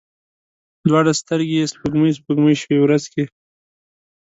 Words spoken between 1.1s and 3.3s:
سترګي یې سپوږمۍ، سپوږمۍ شوې ورځ کې